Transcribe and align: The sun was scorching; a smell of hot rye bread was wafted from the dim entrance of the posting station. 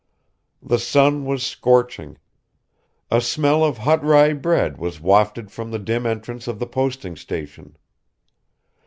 The 0.63 0.79
sun 0.79 1.25
was 1.25 1.45
scorching; 1.45 2.17
a 3.11 3.21
smell 3.21 3.63
of 3.63 3.77
hot 3.77 4.03
rye 4.03 4.33
bread 4.33 4.79
was 4.79 4.99
wafted 4.99 5.51
from 5.51 5.69
the 5.69 5.77
dim 5.77 6.07
entrance 6.07 6.47
of 6.47 6.57
the 6.57 6.65
posting 6.65 7.15
station. 7.15 7.77